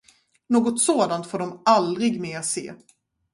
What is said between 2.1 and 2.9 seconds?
mer se.